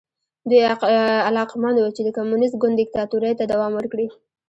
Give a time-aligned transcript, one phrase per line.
[0.49, 0.61] دوی
[1.29, 4.07] علاقمند وو چې د کمونېست ګوند دیکتاتورۍ ته دوام ورکړي.